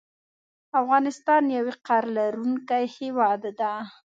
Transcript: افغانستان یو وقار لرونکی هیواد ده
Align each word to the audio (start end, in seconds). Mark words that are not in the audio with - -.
افغانستان 0.81 1.43
یو 1.55 1.63
وقار 1.69 2.03
لرونکی 2.17 2.83
هیواد 2.95 3.41
ده 3.59 3.71